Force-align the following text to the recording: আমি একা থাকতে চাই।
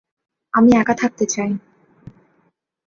আমি 0.53 0.71
একা 0.73 0.93
থাকতে 0.93 1.25
চাই। 1.25 1.51